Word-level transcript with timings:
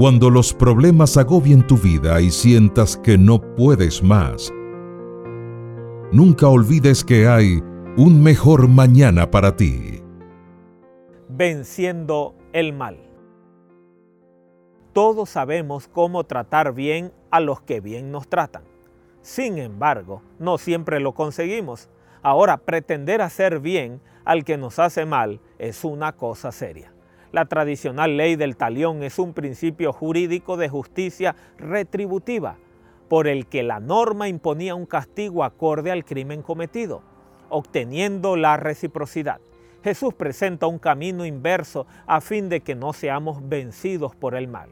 Cuando 0.00 0.30
los 0.30 0.54
problemas 0.54 1.18
agobien 1.18 1.66
tu 1.66 1.76
vida 1.76 2.22
y 2.22 2.30
sientas 2.30 2.96
que 2.96 3.18
no 3.18 3.38
puedes 3.54 4.02
más, 4.02 4.50
nunca 6.10 6.48
olvides 6.48 7.04
que 7.04 7.28
hay 7.28 7.62
un 7.98 8.22
mejor 8.22 8.66
mañana 8.66 9.30
para 9.30 9.56
ti. 9.56 10.02
Venciendo 11.28 12.34
el 12.54 12.72
mal. 12.72 12.96
Todos 14.94 15.28
sabemos 15.28 15.86
cómo 15.86 16.24
tratar 16.24 16.72
bien 16.72 17.12
a 17.30 17.40
los 17.40 17.60
que 17.60 17.80
bien 17.80 18.10
nos 18.10 18.26
tratan. 18.26 18.64
Sin 19.20 19.58
embargo, 19.58 20.22
no 20.38 20.56
siempre 20.56 20.98
lo 20.98 21.12
conseguimos. 21.12 21.90
Ahora, 22.22 22.56
pretender 22.56 23.20
hacer 23.20 23.60
bien 23.60 24.00
al 24.24 24.44
que 24.44 24.56
nos 24.56 24.78
hace 24.78 25.04
mal 25.04 25.42
es 25.58 25.84
una 25.84 26.12
cosa 26.12 26.52
seria. 26.52 26.90
La 27.32 27.44
tradicional 27.44 28.16
ley 28.16 28.34
del 28.34 28.56
talión 28.56 29.04
es 29.04 29.18
un 29.20 29.34
principio 29.34 29.92
jurídico 29.92 30.56
de 30.56 30.68
justicia 30.68 31.36
retributiva, 31.58 32.56
por 33.08 33.28
el 33.28 33.46
que 33.46 33.62
la 33.62 33.78
norma 33.78 34.28
imponía 34.28 34.74
un 34.74 34.86
castigo 34.86 35.44
acorde 35.44 35.92
al 35.92 36.04
crimen 36.04 36.42
cometido, 36.42 37.02
obteniendo 37.48 38.36
la 38.36 38.56
reciprocidad. 38.56 39.40
Jesús 39.84 40.12
presenta 40.12 40.66
un 40.66 40.78
camino 40.78 41.24
inverso 41.24 41.86
a 42.06 42.20
fin 42.20 42.48
de 42.48 42.60
que 42.60 42.74
no 42.74 42.92
seamos 42.92 43.48
vencidos 43.48 44.16
por 44.16 44.34
el 44.34 44.48
mal. 44.48 44.68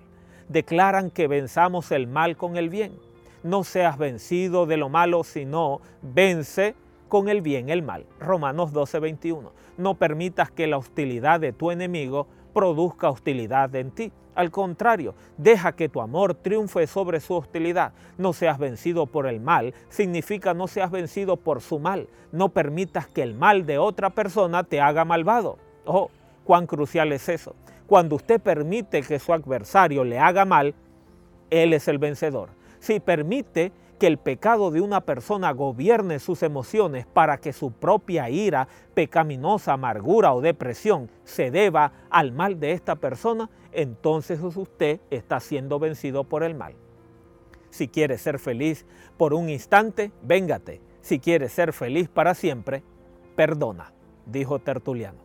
Declaran 0.48 1.10
que 1.10 1.28
venzamos 1.28 1.92
el 1.92 2.08
mal 2.08 2.36
con 2.36 2.56
el 2.56 2.70
bien. 2.70 2.98
No 3.42 3.62
seas 3.62 3.98
vencido 3.98 4.66
de 4.66 4.76
lo 4.76 4.88
malo, 4.88 5.22
sino 5.22 5.80
vence 6.02 6.74
con 7.08 7.28
el 7.28 7.42
bien 7.42 7.68
el 7.68 7.82
mal. 7.82 8.06
Romanos 8.20 8.72
12:21. 8.72 9.52
No 9.76 9.94
permitas 9.94 10.50
que 10.50 10.66
la 10.66 10.78
hostilidad 10.78 11.40
de 11.40 11.52
tu 11.52 11.70
enemigo 11.70 12.26
produzca 12.52 13.10
hostilidad 13.10 13.74
en 13.74 13.90
ti. 13.90 14.12
Al 14.34 14.52
contrario, 14.52 15.14
deja 15.36 15.72
que 15.72 15.88
tu 15.88 16.00
amor 16.00 16.34
triunfe 16.34 16.86
sobre 16.86 17.18
su 17.18 17.34
hostilidad. 17.34 17.92
No 18.18 18.32
seas 18.32 18.58
vencido 18.58 19.06
por 19.06 19.26
el 19.26 19.40
mal, 19.40 19.74
significa 19.88 20.54
no 20.54 20.68
seas 20.68 20.92
vencido 20.92 21.36
por 21.36 21.60
su 21.60 21.80
mal. 21.80 22.08
No 22.30 22.50
permitas 22.50 23.08
que 23.08 23.22
el 23.22 23.34
mal 23.34 23.66
de 23.66 23.78
otra 23.78 24.10
persona 24.10 24.62
te 24.62 24.80
haga 24.80 25.04
malvado. 25.04 25.58
Oh, 25.86 26.10
cuán 26.44 26.66
crucial 26.66 27.12
es 27.12 27.28
eso. 27.28 27.56
Cuando 27.88 28.14
usted 28.16 28.40
permite 28.40 29.02
que 29.02 29.18
su 29.18 29.32
adversario 29.32 30.04
le 30.04 30.18
haga 30.18 30.44
mal, 30.44 30.74
él 31.50 31.72
es 31.72 31.88
el 31.88 31.98
vencedor. 31.98 32.50
Si 32.78 33.00
permite 33.00 33.72
que 33.98 34.06
el 34.06 34.18
pecado 34.18 34.70
de 34.70 34.80
una 34.80 35.00
persona 35.00 35.52
gobierne 35.52 36.18
sus 36.18 36.42
emociones 36.42 37.06
para 37.06 37.38
que 37.38 37.52
su 37.52 37.72
propia 37.72 38.30
ira, 38.30 38.68
pecaminosa 38.94 39.72
amargura 39.72 40.32
o 40.32 40.40
depresión 40.40 41.10
se 41.24 41.50
deba 41.50 41.92
al 42.10 42.32
mal 42.32 42.60
de 42.60 42.72
esta 42.72 42.96
persona, 42.96 43.50
entonces 43.72 44.40
usted 44.40 45.00
está 45.10 45.40
siendo 45.40 45.78
vencido 45.78 46.24
por 46.24 46.42
el 46.42 46.54
mal. 46.54 46.74
Si 47.70 47.88
quiere 47.88 48.18
ser 48.18 48.38
feliz 48.38 48.86
por 49.16 49.34
un 49.34 49.48
instante, 49.48 50.12
véngate. 50.22 50.80
Si 51.00 51.18
quiere 51.18 51.48
ser 51.48 51.72
feliz 51.72 52.08
para 52.08 52.34
siempre, 52.34 52.82
perdona, 53.36 53.92
dijo 54.26 54.58
Tertuliano. 54.58 55.18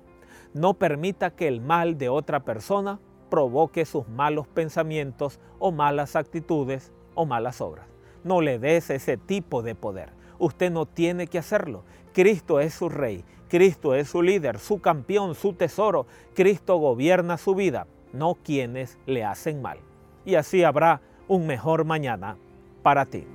No 0.54 0.76
permita 0.76 1.32
que 1.32 1.48
el 1.48 1.62
mal 1.62 1.98
de 1.98 2.10
otra 2.10 2.42
persona 2.42 3.00
provoque 3.30 3.86
sus 3.86 4.08
malos 4.08 4.48
pensamientos 4.48 5.40
o 5.58 5.72
malas 5.72 6.16
actitudes 6.16 6.92
o 7.16 7.26
malas 7.26 7.62
obras. 7.62 7.88
No 8.24 8.42
le 8.42 8.60
des 8.60 8.90
ese 8.90 9.18
tipo 9.18 9.62
de 9.62 9.76
poder. 9.76 10.10
Usted 10.40 10.72
no 10.72 10.86
tiene 10.86 11.28
que 11.28 11.40
hacerlo. 11.40 11.84
Cristo 12.14 12.60
es 12.60 12.74
su 12.74 12.90
rey, 12.90 13.24
Cristo 13.50 13.96
es 13.96 14.10
su 14.10 14.22
líder, 14.22 14.60
su 14.60 14.82
campeón, 14.82 15.36
su 15.36 15.54
tesoro. 15.54 16.06
Cristo 16.34 16.78
gobierna 16.78 17.38
su 17.38 17.56
vida, 17.56 17.88
no 18.12 18.36
quienes 18.44 18.98
le 19.06 19.24
hacen 19.24 19.62
mal. 19.62 19.80
Y 20.26 20.36
así 20.36 20.64
habrá 20.64 21.02
un 21.28 21.48
mejor 21.48 21.86
mañana 21.86 22.38
para 22.82 23.06
ti. 23.06 23.26